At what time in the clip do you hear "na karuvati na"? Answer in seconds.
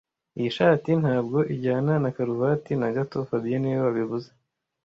2.03-2.89